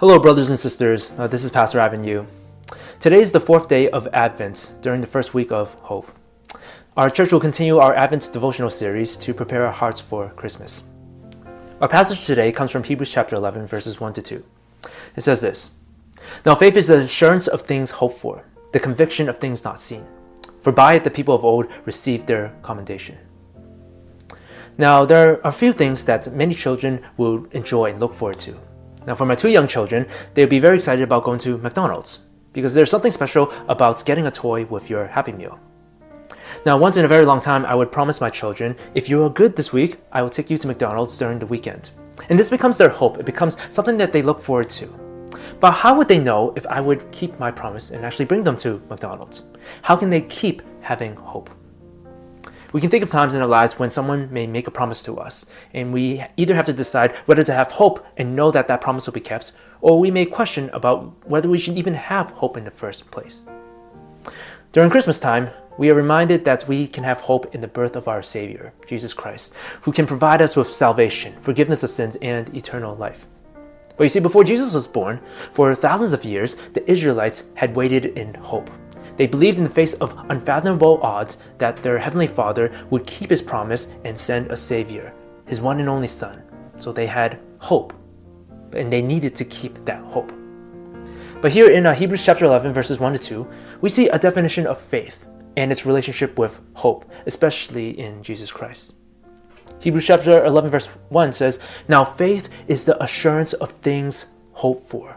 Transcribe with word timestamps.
Hello, 0.00 0.18
brothers 0.18 0.48
and 0.48 0.58
sisters. 0.58 1.10
Uh, 1.18 1.26
this 1.26 1.44
is 1.44 1.50
Pastor 1.50 1.78
Ivan 1.78 2.02
Yu. 2.02 2.26
Today 3.00 3.20
is 3.20 3.32
the 3.32 3.38
fourth 3.38 3.68
day 3.68 3.90
of 3.90 4.08
Advent 4.14 4.72
during 4.80 5.02
the 5.02 5.06
first 5.06 5.34
week 5.34 5.52
of 5.52 5.74
Hope. 5.74 6.10
Our 6.96 7.10
church 7.10 7.32
will 7.32 7.38
continue 7.38 7.76
our 7.76 7.94
Advent 7.94 8.30
devotional 8.32 8.70
series 8.70 9.18
to 9.18 9.34
prepare 9.34 9.66
our 9.66 9.72
hearts 9.72 10.00
for 10.00 10.30
Christmas. 10.36 10.84
Our 11.82 11.88
passage 11.88 12.24
today 12.24 12.50
comes 12.50 12.70
from 12.70 12.82
Hebrews 12.82 13.12
chapter 13.12 13.36
11, 13.36 13.66
verses 13.66 14.00
1 14.00 14.14
to 14.14 14.22
2. 14.22 14.44
It 15.16 15.20
says 15.20 15.42
this 15.42 15.72
Now 16.46 16.54
faith 16.54 16.78
is 16.78 16.88
the 16.88 17.00
assurance 17.00 17.46
of 17.46 17.60
things 17.60 17.90
hoped 17.90 18.20
for, 18.20 18.42
the 18.72 18.80
conviction 18.80 19.28
of 19.28 19.36
things 19.36 19.64
not 19.64 19.78
seen. 19.78 20.06
For 20.62 20.72
by 20.72 20.94
it 20.94 21.04
the 21.04 21.10
people 21.10 21.34
of 21.34 21.44
old 21.44 21.66
received 21.84 22.26
their 22.26 22.56
commendation. 22.62 23.18
Now, 24.78 25.04
there 25.04 25.32
are 25.32 25.40
a 25.44 25.52
few 25.52 25.74
things 25.74 26.06
that 26.06 26.32
many 26.32 26.54
children 26.54 27.02
will 27.18 27.44
enjoy 27.50 27.90
and 27.90 28.00
look 28.00 28.14
forward 28.14 28.38
to. 28.38 28.56
Now, 29.10 29.16
for 29.16 29.26
my 29.26 29.34
two 29.34 29.48
young 29.48 29.66
children, 29.66 30.06
they'd 30.34 30.48
be 30.48 30.60
very 30.60 30.76
excited 30.76 31.02
about 31.02 31.24
going 31.24 31.40
to 31.40 31.58
McDonald's 31.58 32.20
because 32.52 32.74
there's 32.74 32.90
something 32.90 33.10
special 33.10 33.52
about 33.66 34.04
getting 34.04 34.28
a 34.28 34.30
toy 34.30 34.66
with 34.66 34.88
your 34.88 35.08
Happy 35.08 35.32
Meal. 35.32 35.58
Now, 36.64 36.78
once 36.78 36.96
in 36.96 37.04
a 37.04 37.08
very 37.08 37.26
long 37.26 37.40
time, 37.40 37.66
I 37.66 37.74
would 37.74 37.90
promise 37.90 38.20
my 38.20 38.30
children, 38.30 38.76
if 38.94 39.08
you 39.08 39.24
are 39.24 39.28
good 39.28 39.56
this 39.56 39.72
week, 39.72 39.98
I 40.12 40.22
will 40.22 40.30
take 40.30 40.48
you 40.48 40.56
to 40.58 40.68
McDonald's 40.68 41.18
during 41.18 41.40
the 41.40 41.46
weekend. 41.46 41.90
And 42.28 42.38
this 42.38 42.48
becomes 42.48 42.78
their 42.78 42.88
hope, 42.88 43.18
it 43.18 43.26
becomes 43.26 43.56
something 43.68 43.96
that 43.96 44.12
they 44.12 44.22
look 44.22 44.40
forward 44.40 44.70
to. 44.78 44.86
But 45.58 45.72
how 45.72 45.98
would 45.98 46.06
they 46.06 46.20
know 46.20 46.52
if 46.54 46.64
I 46.68 46.80
would 46.80 47.10
keep 47.10 47.36
my 47.40 47.50
promise 47.50 47.90
and 47.90 48.06
actually 48.06 48.26
bring 48.26 48.44
them 48.44 48.56
to 48.58 48.80
McDonald's? 48.88 49.42
How 49.82 49.96
can 49.96 50.08
they 50.08 50.20
keep 50.20 50.62
having 50.82 51.16
hope? 51.16 51.50
We 52.72 52.80
can 52.80 52.90
think 52.90 53.02
of 53.02 53.10
times 53.10 53.34
in 53.34 53.42
our 53.42 53.48
lives 53.48 53.78
when 53.78 53.90
someone 53.90 54.32
may 54.32 54.46
make 54.46 54.68
a 54.68 54.70
promise 54.70 55.02
to 55.04 55.18
us, 55.18 55.46
and 55.74 55.92
we 55.92 56.24
either 56.36 56.54
have 56.54 56.66
to 56.66 56.72
decide 56.72 57.16
whether 57.26 57.42
to 57.42 57.52
have 57.52 57.72
hope 57.72 58.06
and 58.16 58.36
know 58.36 58.50
that 58.50 58.68
that 58.68 58.80
promise 58.80 59.06
will 59.06 59.12
be 59.12 59.20
kept, 59.20 59.52
or 59.80 59.98
we 59.98 60.10
may 60.10 60.24
question 60.24 60.70
about 60.72 61.26
whether 61.26 61.48
we 61.48 61.58
should 61.58 61.76
even 61.76 61.94
have 61.94 62.30
hope 62.30 62.56
in 62.56 62.64
the 62.64 62.70
first 62.70 63.10
place. 63.10 63.44
During 64.72 64.90
Christmas 64.90 65.18
time, 65.18 65.50
we 65.78 65.90
are 65.90 65.94
reminded 65.94 66.44
that 66.44 66.68
we 66.68 66.86
can 66.86 67.02
have 67.02 67.20
hope 67.20 67.54
in 67.54 67.60
the 67.60 67.66
birth 67.66 67.96
of 67.96 68.06
our 68.06 68.22
Savior, 68.22 68.72
Jesus 68.86 69.14
Christ, 69.14 69.54
who 69.80 69.90
can 69.90 70.06
provide 70.06 70.42
us 70.42 70.54
with 70.54 70.72
salvation, 70.72 71.34
forgiveness 71.40 71.82
of 71.82 71.90
sins, 71.90 72.16
and 72.22 72.54
eternal 72.54 72.94
life. 72.94 73.26
But 73.96 74.04
you 74.04 74.08
see, 74.10 74.20
before 74.20 74.44
Jesus 74.44 74.74
was 74.74 74.86
born, 74.86 75.20
for 75.52 75.74
thousands 75.74 76.12
of 76.12 76.24
years, 76.24 76.54
the 76.72 76.88
Israelites 76.88 77.44
had 77.54 77.74
waited 77.74 78.06
in 78.18 78.34
hope. 78.34 78.70
They 79.20 79.26
believed 79.26 79.58
in 79.58 79.64
the 79.64 79.68
face 79.68 79.92
of 79.92 80.16
unfathomable 80.30 80.98
odds 81.02 81.36
that 81.58 81.76
their 81.76 81.98
Heavenly 81.98 82.26
Father 82.26 82.72
would 82.88 83.06
keep 83.06 83.28
His 83.28 83.42
promise 83.42 83.88
and 84.02 84.18
send 84.18 84.50
a 84.50 84.56
Savior, 84.56 85.12
His 85.46 85.60
one 85.60 85.78
and 85.78 85.90
only 85.90 86.06
Son. 86.06 86.42
So 86.78 86.90
they 86.90 87.04
had 87.04 87.42
hope, 87.58 87.92
and 88.72 88.90
they 88.90 89.02
needed 89.02 89.34
to 89.34 89.44
keep 89.44 89.84
that 89.84 90.02
hope. 90.04 90.32
But 91.42 91.52
here 91.52 91.68
in 91.68 91.84
uh, 91.84 91.92
Hebrews 91.92 92.24
chapter 92.24 92.46
11, 92.46 92.72
verses 92.72 92.98
1 92.98 93.12
to 93.12 93.18
2, 93.18 93.50
we 93.82 93.90
see 93.90 94.08
a 94.08 94.18
definition 94.18 94.66
of 94.66 94.80
faith 94.80 95.28
and 95.54 95.70
its 95.70 95.84
relationship 95.84 96.38
with 96.38 96.58
hope, 96.72 97.04
especially 97.26 98.00
in 98.00 98.22
Jesus 98.22 98.50
Christ. 98.50 98.94
Hebrews 99.80 100.06
chapter 100.06 100.46
11, 100.46 100.70
verse 100.70 100.86
1 101.10 101.34
says, 101.34 101.58
Now 101.88 102.04
faith 102.06 102.48
is 102.68 102.86
the 102.86 103.02
assurance 103.02 103.52
of 103.52 103.72
things 103.82 104.24
hoped 104.52 104.88
for. 104.88 105.14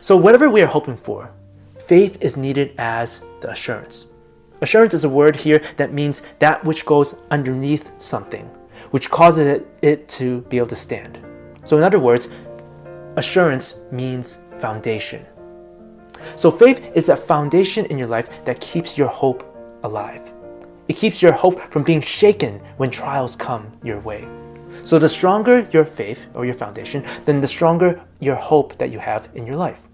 So, 0.00 0.16
whatever 0.16 0.48
we 0.48 0.62
are 0.62 0.66
hoping 0.66 0.96
for, 0.96 1.32
faith 1.88 2.18
is 2.20 2.36
needed 2.36 2.74
as 2.76 3.22
the 3.40 3.50
assurance. 3.50 4.08
Assurance 4.60 4.92
is 4.92 5.04
a 5.04 5.08
word 5.08 5.34
here 5.34 5.62
that 5.78 5.94
means 5.94 6.22
that 6.38 6.62
which 6.62 6.84
goes 6.84 7.16
underneath 7.30 7.98
something, 7.98 8.44
which 8.90 9.08
causes 9.08 9.62
it, 9.80 10.08
to 10.08 10.42
be 10.42 10.58
able 10.58 10.66
to 10.66 10.76
stand. 10.76 11.18
So, 11.64 11.78
in 11.78 11.82
other 11.82 11.98
words, 11.98 12.28
assurance 13.16 13.78
means 13.90 14.38
foundation. 14.58 15.24
So, 16.36 16.50
faith 16.50 16.84
is 16.94 17.06
that 17.06 17.20
foundation 17.20 17.86
in 17.86 17.96
your 17.96 18.08
life 18.08 18.28
that 18.44 18.60
keeps 18.60 18.98
your 18.98 19.08
hope 19.08 19.42
alive. 19.82 20.34
It 20.88 20.96
keeps 20.96 21.22
your 21.22 21.32
hope 21.32 21.58
from 21.72 21.84
being 21.84 22.02
shaken 22.02 22.60
when 22.76 22.90
trials 22.90 23.34
come 23.34 23.72
your 23.82 24.00
way. 24.00 24.28
So, 24.84 24.98
the 24.98 25.08
stronger 25.08 25.66
your 25.72 25.86
faith 25.86 26.26
or 26.34 26.44
your 26.44 26.54
foundation, 26.54 27.02
then 27.24 27.40
the 27.40 27.48
stronger 27.48 28.02
your 28.20 28.36
hope 28.36 28.76
that 28.76 28.90
you 28.90 28.98
have 28.98 29.30
in 29.34 29.46
your 29.46 29.56
life. 29.56 29.88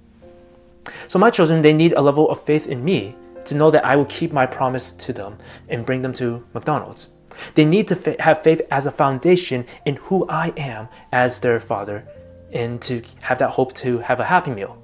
So 1.08 1.18
my 1.18 1.30
children, 1.30 1.62
they 1.62 1.72
need 1.72 1.92
a 1.92 2.00
level 2.00 2.30
of 2.30 2.40
faith 2.40 2.66
in 2.66 2.84
me 2.84 3.16
to 3.44 3.54
know 3.54 3.70
that 3.70 3.84
I 3.84 3.96
will 3.96 4.06
keep 4.06 4.32
my 4.32 4.46
promise 4.46 4.92
to 4.92 5.12
them 5.12 5.38
and 5.68 5.84
bring 5.84 6.02
them 6.02 6.12
to 6.14 6.44
McDonald's. 6.54 7.08
They 7.54 7.64
need 7.64 7.88
to 7.88 8.16
have 8.20 8.42
faith 8.42 8.62
as 8.70 8.86
a 8.86 8.92
foundation 8.92 9.66
in 9.84 9.96
who 9.96 10.26
I 10.28 10.52
am 10.56 10.88
as 11.12 11.40
their 11.40 11.60
father 11.60 12.06
and 12.52 12.80
to 12.82 13.02
have 13.20 13.38
that 13.40 13.50
hope 13.50 13.74
to 13.74 13.98
have 13.98 14.20
a 14.20 14.24
happy 14.24 14.52
meal. 14.52 14.80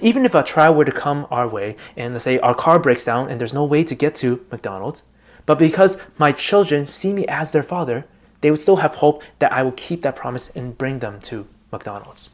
Even 0.00 0.24
if 0.24 0.34
a 0.34 0.42
trial 0.42 0.74
were 0.74 0.84
to 0.84 0.92
come 0.92 1.26
our 1.30 1.48
way 1.48 1.76
and 1.96 2.12
let's 2.12 2.24
say 2.24 2.38
our 2.38 2.54
car 2.54 2.78
breaks 2.78 3.04
down 3.04 3.28
and 3.30 3.40
there's 3.40 3.54
no 3.54 3.64
way 3.64 3.82
to 3.84 3.94
get 3.94 4.14
to 4.16 4.44
McDonald's, 4.52 5.02
but 5.46 5.58
because 5.58 5.98
my 6.18 6.32
children 6.32 6.86
see 6.86 7.12
me 7.12 7.26
as 7.26 7.52
their 7.52 7.62
father, 7.62 8.04
they 8.40 8.50
would 8.50 8.60
still 8.60 8.76
have 8.76 8.96
hope 8.96 9.22
that 9.38 9.52
I 9.52 9.62
will 9.62 9.72
keep 9.72 10.02
that 10.02 10.16
promise 10.16 10.48
and 10.50 10.76
bring 10.76 10.98
them 10.98 11.20
to 11.22 11.46
McDonald's. 11.72 12.30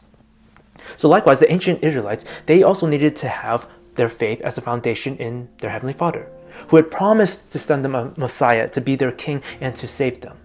So 0.96 1.08
likewise, 1.08 1.40
the 1.40 1.52
ancient 1.52 1.82
Israelites, 1.82 2.24
they 2.46 2.62
also 2.62 2.86
needed 2.86 3.16
to 3.16 3.28
have 3.28 3.68
their 3.96 4.08
faith 4.08 4.40
as 4.42 4.56
a 4.56 4.62
foundation 4.62 5.16
in 5.18 5.48
their 5.58 5.70
Heavenly 5.70 5.92
Father, 5.92 6.28
who 6.68 6.76
had 6.76 6.90
promised 6.90 7.52
to 7.52 7.58
send 7.58 7.84
them 7.84 7.94
a 7.94 8.12
Messiah 8.16 8.68
to 8.68 8.80
be 8.80 8.96
their 8.96 9.12
king 9.12 9.42
and 9.60 9.74
to 9.76 9.86
save 9.86 10.20
them. 10.20 10.36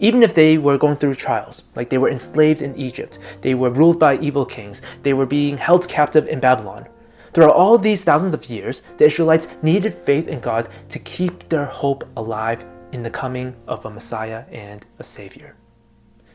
Even 0.00 0.22
if 0.22 0.34
they 0.34 0.56
were 0.56 0.78
going 0.78 0.96
through 0.96 1.14
trials, 1.14 1.64
like 1.76 1.90
they 1.90 1.98
were 1.98 2.08
enslaved 2.08 2.62
in 2.62 2.76
Egypt, 2.76 3.18
they 3.42 3.54
were 3.54 3.70
ruled 3.70 3.98
by 3.98 4.16
evil 4.18 4.46
kings, 4.46 4.80
they 5.02 5.12
were 5.12 5.26
being 5.26 5.58
held 5.58 5.88
captive 5.88 6.26
in 6.28 6.40
Babylon. 6.40 6.88
Throughout 7.32 7.54
all 7.54 7.76
these 7.76 8.04
thousands 8.04 8.32
of 8.32 8.46
years, 8.46 8.82
the 8.96 9.06
Israelites 9.06 9.48
needed 9.62 9.92
faith 9.92 10.28
in 10.28 10.40
God 10.40 10.68
to 10.88 10.98
keep 11.00 11.44
their 11.44 11.66
hope 11.66 12.08
alive 12.16 12.64
in 12.92 13.02
the 13.02 13.10
coming 13.10 13.56
of 13.66 13.84
a 13.84 13.90
Messiah 13.90 14.44
and 14.52 14.86
a 14.98 15.04
Savior. 15.04 15.56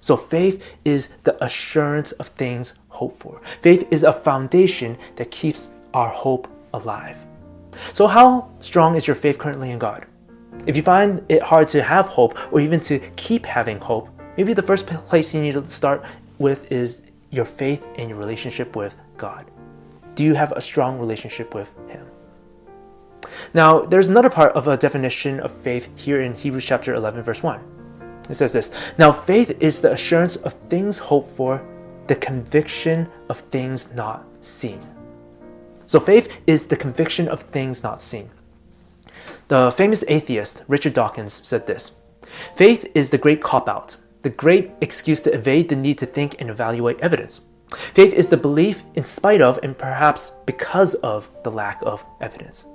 So 0.01 0.15
faith 0.15 0.63
is 0.85 1.09
the 1.23 1.43
assurance 1.43 2.11
of 2.13 2.27
things 2.27 2.73
hoped 2.89 3.17
for. 3.17 3.41
Faith 3.61 3.87
is 3.91 4.03
a 4.03 4.13
foundation 4.13 4.97
that 5.15 5.31
keeps 5.31 5.69
our 5.93 6.09
hope 6.09 6.47
alive. 6.73 7.17
So, 7.93 8.07
how 8.07 8.49
strong 8.59 8.95
is 8.95 9.07
your 9.07 9.15
faith 9.15 9.37
currently 9.37 9.71
in 9.71 9.79
God? 9.79 10.05
If 10.65 10.75
you 10.75 10.83
find 10.83 11.23
it 11.29 11.41
hard 11.41 11.67
to 11.69 11.81
have 11.81 12.07
hope 12.07 12.37
or 12.51 12.59
even 12.59 12.79
to 12.81 12.99
keep 13.15 13.45
having 13.45 13.79
hope, 13.79 14.09
maybe 14.37 14.53
the 14.53 14.61
first 14.61 14.87
place 14.87 15.33
you 15.33 15.41
need 15.41 15.53
to 15.53 15.65
start 15.65 16.03
with 16.37 16.71
is 16.71 17.03
your 17.29 17.45
faith 17.45 17.85
and 17.97 18.09
your 18.09 18.17
relationship 18.17 18.75
with 18.75 18.95
God. 19.17 19.45
Do 20.15 20.23
you 20.23 20.33
have 20.33 20.51
a 20.53 20.61
strong 20.61 20.99
relationship 20.99 21.53
with 21.53 21.69
Him? 21.87 22.05
Now, 23.53 23.81
there's 23.81 24.09
another 24.09 24.29
part 24.29 24.53
of 24.53 24.67
a 24.67 24.77
definition 24.77 25.39
of 25.39 25.51
faith 25.51 25.87
here 25.95 26.21
in 26.21 26.33
Hebrews 26.33 26.65
chapter 26.65 26.93
11, 26.93 27.23
verse 27.23 27.41
1. 27.41 27.78
It 28.29 28.35
says 28.35 28.53
this 28.53 28.71
Now 28.97 29.11
faith 29.11 29.57
is 29.59 29.81
the 29.81 29.91
assurance 29.91 30.35
of 30.37 30.53
things 30.69 30.97
hoped 30.97 31.29
for, 31.29 31.65
the 32.07 32.15
conviction 32.15 33.09
of 33.29 33.39
things 33.39 33.93
not 33.93 34.25
seen. 34.41 34.81
So 35.87 35.99
faith 35.99 36.31
is 36.45 36.67
the 36.67 36.77
conviction 36.77 37.27
of 37.27 37.41
things 37.41 37.83
not 37.83 37.99
seen. 37.99 38.29
The 39.47 39.71
famous 39.71 40.03
atheist 40.07 40.63
Richard 40.67 40.93
Dawkins 40.93 41.41
said 41.43 41.65
this 41.65 41.91
Faith 42.55 42.89
is 42.93 43.09
the 43.09 43.17
great 43.17 43.41
cop 43.41 43.67
out, 43.67 43.95
the 44.21 44.29
great 44.29 44.71
excuse 44.81 45.21
to 45.23 45.33
evade 45.33 45.69
the 45.69 45.75
need 45.75 45.97
to 45.97 46.05
think 46.05 46.39
and 46.39 46.49
evaluate 46.49 46.99
evidence. 46.99 47.41
Faith 47.93 48.13
is 48.13 48.29
the 48.29 48.37
belief 48.37 48.83
in 48.95 49.03
spite 49.03 49.41
of 49.41 49.59
and 49.63 49.77
perhaps 49.77 50.31
because 50.45 50.95
of 50.95 51.29
the 51.43 51.51
lack 51.51 51.81
of 51.83 52.03
evidence. 52.21 52.65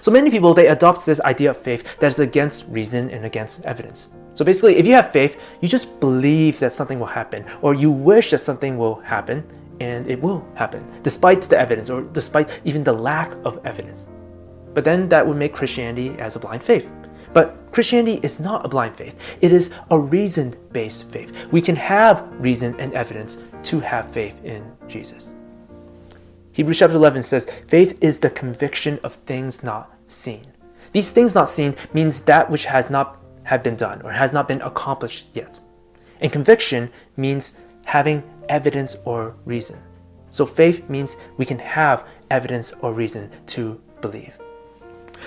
So 0.00 0.10
many 0.10 0.30
people 0.30 0.54
they 0.54 0.68
adopt 0.68 1.04
this 1.04 1.20
idea 1.20 1.50
of 1.50 1.56
faith 1.56 1.98
that 1.98 2.08
is 2.08 2.20
against 2.20 2.66
reason 2.68 3.10
and 3.10 3.24
against 3.24 3.64
evidence. 3.64 4.08
So 4.40 4.44
basically, 4.46 4.76
if 4.76 4.86
you 4.86 4.94
have 4.94 5.12
faith, 5.12 5.38
you 5.60 5.68
just 5.68 6.00
believe 6.00 6.60
that 6.60 6.72
something 6.72 6.98
will 6.98 7.04
happen, 7.20 7.44
or 7.60 7.74
you 7.74 7.90
wish 7.90 8.30
that 8.30 8.38
something 8.38 8.78
will 8.78 8.94
happen, 9.00 9.44
and 9.80 10.06
it 10.06 10.18
will 10.18 10.48
happen, 10.54 10.82
despite 11.02 11.42
the 11.42 11.60
evidence, 11.60 11.90
or 11.90 12.00
despite 12.00 12.48
even 12.64 12.82
the 12.82 12.90
lack 12.94 13.32
of 13.44 13.60
evidence. 13.66 14.08
But 14.72 14.82
then 14.82 15.10
that 15.10 15.26
would 15.26 15.36
make 15.36 15.52
Christianity 15.52 16.18
as 16.18 16.36
a 16.36 16.38
blind 16.38 16.62
faith. 16.62 16.90
But 17.34 17.54
Christianity 17.70 18.18
is 18.22 18.40
not 18.40 18.64
a 18.64 18.68
blind 18.70 18.96
faith, 18.96 19.14
it 19.42 19.52
is 19.52 19.74
a 19.90 19.98
reason 19.98 20.56
based 20.72 21.04
faith. 21.04 21.34
We 21.50 21.60
can 21.60 21.76
have 21.76 22.26
reason 22.38 22.74
and 22.80 22.94
evidence 22.94 23.36
to 23.64 23.78
have 23.80 24.10
faith 24.10 24.42
in 24.42 24.64
Jesus. 24.88 25.34
Hebrews 26.52 26.78
chapter 26.78 26.96
11 26.96 27.24
says, 27.24 27.46
Faith 27.66 27.98
is 28.00 28.18
the 28.18 28.30
conviction 28.30 29.00
of 29.04 29.16
things 29.16 29.62
not 29.62 29.94
seen. 30.06 30.46
These 30.92 31.10
things 31.10 31.34
not 31.34 31.46
seen 31.46 31.76
means 31.92 32.22
that 32.22 32.50
which 32.50 32.64
has 32.64 32.88
not 32.88 33.20
have 33.50 33.64
been 33.64 33.74
done 33.74 34.00
or 34.02 34.12
has 34.12 34.32
not 34.32 34.46
been 34.46 34.62
accomplished 34.62 35.26
yet. 35.32 35.58
And 36.20 36.30
conviction 36.30 36.88
means 37.16 37.54
having 37.84 38.22
evidence 38.48 38.94
or 39.04 39.34
reason. 39.44 39.76
So 40.30 40.46
faith 40.46 40.88
means 40.88 41.16
we 41.36 41.44
can 41.44 41.58
have 41.58 42.06
evidence 42.30 42.72
or 42.80 42.92
reason 42.92 43.28
to 43.48 43.82
believe. 44.00 44.38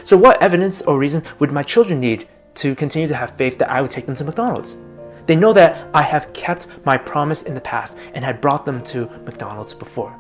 So, 0.06 0.16
what 0.16 0.42
evidence 0.42 0.82
or 0.84 0.98
reason 0.98 1.22
would 1.40 1.52
my 1.52 1.64
children 1.64 2.00
need 2.00 2.30
to 2.56 2.74
continue 2.76 3.10
to 3.10 3.16
have 3.16 3.36
faith 3.36 3.58
that 3.58 3.70
I 3.70 3.82
would 3.82 3.92
take 3.92 4.06
them 4.06 4.16
to 4.16 4.24
McDonald's? 4.24 4.78
They 5.26 5.36
know 5.36 5.52
that 5.54 5.90
I 5.94 6.02
have 6.02 6.32
kept 6.32 6.68
my 6.86 6.98
promise 6.98 7.44
in 7.44 7.54
the 7.54 7.68
past 7.74 7.98
and 8.14 8.24
had 8.24 8.40
brought 8.40 8.66
them 8.66 8.82
to 8.86 9.06
McDonald's 9.26 9.74
before. 9.74 10.18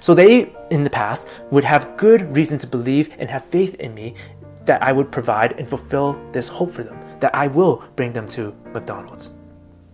So 0.00 0.12
they, 0.12 0.52
in 0.72 0.82
the 0.82 0.90
past, 0.90 1.28
would 1.52 1.64
have 1.64 1.96
good 1.96 2.34
reason 2.34 2.58
to 2.58 2.66
believe 2.66 3.10
and 3.18 3.30
have 3.30 3.44
faith 3.44 3.74
in 3.76 3.94
me 3.94 4.14
that 4.64 4.82
I 4.82 4.92
would 4.92 5.12
provide 5.12 5.52
and 5.58 5.68
fulfill 5.68 6.18
this 6.32 6.48
hope 6.48 6.72
for 6.72 6.82
them, 6.82 6.98
that 7.20 7.34
I 7.34 7.46
will 7.46 7.84
bring 7.96 8.12
them 8.12 8.28
to 8.28 8.54
McDonald's. 8.72 9.30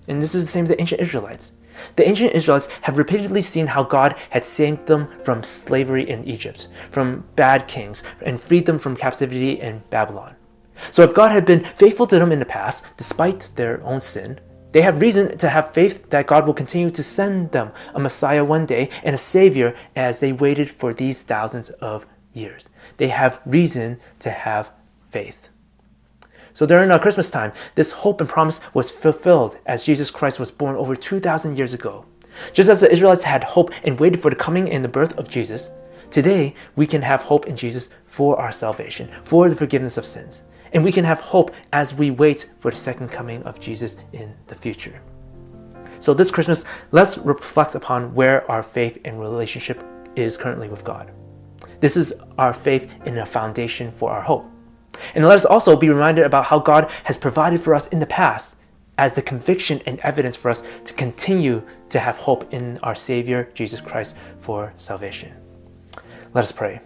And 0.09 0.21
this 0.21 0.35
is 0.35 0.45
the 0.45 0.51
same 0.51 0.65
with 0.65 0.71
the 0.71 0.81
ancient 0.81 1.01
Israelites. 1.01 1.53
The 1.97 2.07
ancient 2.09 2.33
Israelites 2.35 2.69
have 2.83 2.99
repeatedly 2.99 3.43
seen 3.43 3.67
how 3.67 3.83
God 3.83 4.17
had 4.31 4.45
saved 4.45 4.87
them 4.87 5.09
from 5.23 5.43
slavery 5.43 6.09
in 6.09 6.27
Egypt, 6.27 6.69
from 6.91 7.25
bad 7.37 7.69
kings, 7.69 8.03
and 8.23 8.41
freed 8.41 8.67
them 8.67 8.79
from 8.79 8.97
captivity 8.97 9.61
in 9.61 9.83
Babylon. 9.91 10.35
So 10.91 11.03
if 11.03 11.15
God 11.15 11.31
had 11.31 11.45
been 11.45 11.65
faithful 11.65 12.07
to 12.07 12.19
them 12.19 12.33
in 12.33 12.39
the 12.39 12.45
past, 12.47 12.85
despite 12.97 13.51
their 13.55 13.83
own 13.85 14.01
sin, 14.01 14.41
they 14.73 14.83
have 14.83 15.01
reason 15.01 15.37
to 15.39 15.49
have 15.49 15.75
faith 15.75 16.11
that 16.11 16.27
God 16.27 16.47
will 16.47 16.55
continue 16.55 16.91
to 16.91 17.03
send 17.03 17.51
them 17.51 17.73
a 17.95 17.99
Messiah 17.99 18.45
one 18.45 18.67
day 18.67 18.89
and 19.03 19.15
a 19.15 19.19
Savior 19.19 19.75
as 19.97 20.21
they 20.21 20.33
waited 20.33 20.71
for 20.71 20.95
these 20.95 21.23
thousands 21.23 21.71
of 21.71 22.07
years. 22.33 22.69
They 22.97 23.09
have 23.09 23.41
reason 23.45 23.99
to 24.21 24.31
have 24.31 24.71
faith. 25.09 25.49
So 26.53 26.67
during 26.67 26.91
our 26.91 26.99
Christmas 26.99 27.31
time, 27.31 27.53
this 27.75 27.93
hope 27.93 28.21
and 28.21 28.29
promise 28.29 28.61
was 28.75 28.91
fulfilled 28.91 29.59
as 29.67 29.85
Jesus 29.85 30.11
Christ 30.11 30.39
was 30.39 30.51
born 30.51 30.77
over 30.77 30.97
2,000 30.97 31.57
years 31.57 31.75
ago. 31.75 32.05
Just 32.53 32.71
as 32.71 32.81
the 32.81 32.91
Israelites 32.91 33.23
had 33.23 33.45
hope 33.45 33.71
and 33.85 33.99
waited 33.99 34.21
for 34.21 34.31
the 34.31 34.37
coming 34.37 34.71
and 34.71 34.85
the 34.85 34.89
birth 34.89 35.17
of 35.19 35.29
Jesus, 35.29 35.71
today 36.11 36.55
we 36.77 36.87
can 36.87 37.03
have 37.03 37.23
hope 37.23 37.47
in 37.47 37.57
Jesus 37.57 37.89
for 38.05 38.39
our 38.39 38.53
salvation, 38.53 39.11
for 39.25 39.49
the 39.49 39.57
forgiveness 39.57 39.97
of 39.97 40.07
sins. 40.07 40.43
And 40.73 40.85
we 40.85 40.93
can 40.93 41.05
have 41.05 41.21
hope 41.21 41.53
as 41.73 41.95
we 41.95 42.11
wait 42.11 42.49
for 42.61 42.71
the 42.71 42.77
second 42.77 43.09
coming 43.09 43.43
of 43.43 43.61
Jesus 43.61 43.97
in 44.13 44.35
the 44.47 44.55
future. 44.55 45.01
So 45.99 46.15
this 46.15 46.31
Christmas, 46.31 46.65
let's 46.93 47.19
reflect 47.19 47.75
upon 47.75 48.15
where 48.15 48.49
our 48.51 48.63
faith 48.63 48.99
and 49.05 49.21
relationship 49.21 49.85
is 50.17 50.37
currently 50.37 50.69
with 50.69 50.85
God. 50.85 51.11
This 51.81 51.97
is 51.97 52.13
our 52.39 52.53
faith 52.53 52.93
in 53.05 53.19
a 53.19 53.27
foundation 53.27 53.91
for 53.91 54.11
our 54.11 54.23
hope. 54.23 54.47
And 55.15 55.25
let 55.25 55.37
us 55.37 55.45
also 55.45 55.77
be 55.77 55.89
reminded 55.89 56.25
about 56.25 56.45
how 56.45 56.59
God 56.59 56.91
has 57.05 57.17
provided 57.17 57.61
for 57.61 57.75
us 57.75 57.89
in 57.89 57.99
the 57.99 58.07
past 58.07 58.57
as 58.99 59.15
the 59.15 59.23
conviction 59.23 59.81
and 59.87 59.99
evidence 60.01 60.37
for 60.37 60.51
us 60.51 60.63
to 60.85 60.93
continue 60.95 61.63
to 61.89 61.99
have 61.99 62.17
hope 62.19 62.53
in 62.53 62.79
our 62.83 62.95
Savior, 62.95 63.49
Jesus 63.55 63.81
Christ, 63.81 64.15
for 64.39 64.73
salvation. 64.77 65.33
Let 66.35 66.45
us 66.45 66.53
pray. 66.53 66.81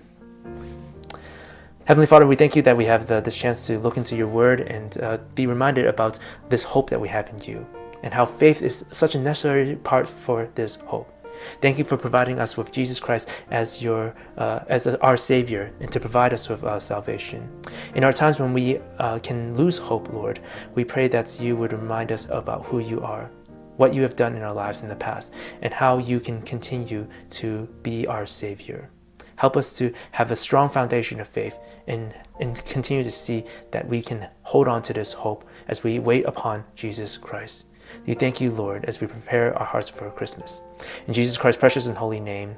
Heavenly 1.87 2.07
Father, 2.07 2.27
we 2.27 2.37
thank 2.37 2.57
you 2.57 2.63
that 2.63 2.77
we 2.77 2.87
have 2.87 3.07
the, 3.07 3.21
this 3.21 3.37
chance 3.37 3.67
to 3.67 3.79
look 3.79 3.97
into 3.97 4.17
your 4.17 4.29
word 4.29 4.63
and 4.63 4.97
uh, 5.03 5.19
be 5.35 5.47
reminded 5.47 5.87
about 5.87 6.19
this 6.49 6.65
hope 6.65 6.89
that 6.89 7.01
we 7.01 7.09
have 7.09 7.29
in 7.29 7.39
you 7.43 7.67
and 8.03 8.15
how 8.15 8.25
faith 8.25 8.63
is 8.63 8.85
such 8.91 9.15
a 9.15 9.19
necessary 9.19 9.77
part 9.77 10.09
for 10.09 10.49
this 10.55 10.77
hope. 10.77 11.14
Thank 11.61 11.79
you 11.79 11.85
for 11.85 11.97
providing 11.97 12.39
us 12.39 12.57
with 12.57 12.73
Jesus 12.73 13.01
Christ 13.01 13.29
as 13.51 13.83
your 13.83 14.15
uh, 14.37 14.61
as 14.69 14.87
our 14.87 15.17
Savior 15.17 15.73
and 15.81 15.91
to 15.93 16.01
provide 16.01 16.33
us 16.33 16.49
with 16.49 16.65
uh, 16.65 16.81
salvation. 16.81 17.49
In 17.95 18.05
our 18.05 18.13
times 18.13 18.39
when 18.39 18.53
we 18.53 18.79
uh, 18.99 19.19
can 19.21 19.55
lose 19.57 19.79
hope, 19.79 20.13
Lord, 20.13 20.41
we 20.75 20.85
pray 20.85 21.09
that 21.09 21.41
you 21.41 21.57
would 21.57 21.73
remind 21.73 22.13
us 22.13 22.27
about 22.31 22.65
who 22.67 22.81
you 22.81 23.01
are, 23.01 23.31
what 23.77 23.95
you 23.95 24.03
have 24.03 24.17
done 24.17 24.35
in 24.37 24.43
our 24.43 24.55
lives 24.55 24.83
in 24.83 24.89
the 24.89 24.97
past, 24.97 25.33
and 25.63 25.73
how 25.73 25.99
you 25.99 26.21
can 26.21 26.43
continue 26.43 27.07
to 27.31 27.69
be 27.83 28.07
our 28.07 28.27
Savior. 28.27 28.91
Help 29.37 29.57
us 29.57 29.77
to 29.79 29.93
have 30.13 30.31
a 30.31 30.37
strong 30.37 30.69
foundation 30.69 31.21
of 31.21 31.29
faith 31.29 31.59
and, 31.89 32.15
and 32.41 32.65
continue 32.67 33.03
to 33.03 33.11
see 33.11 33.45
that 33.73 33.87
we 33.89 34.01
can 34.01 34.29
hold 34.43 34.69
on 34.69 34.81
to 34.83 34.93
this 34.93 35.13
hope 35.13 35.45
as 35.69 35.83
we 35.83 35.99
wait 35.99 36.25
upon 36.25 36.65
Jesus 36.77 37.17
Christ. 37.17 37.67
We 38.07 38.15
thank 38.15 38.41
you, 38.41 38.51
Lord, 38.51 38.85
as 38.85 39.01
we 39.01 39.07
prepare 39.07 39.57
our 39.59 39.67
hearts 39.67 39.89
for 39.89 40.11
Christmas. 40.11 40.61
In 41.07 41.15
Jesus 41.15 41.37
Christ's 41.37 41.61
precious 41.61 41.87
and 41.87 41.97
holy 41.97 42.21
name, 42.21 42.57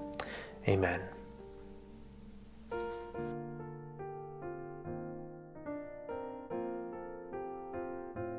amen. 0.69 1.01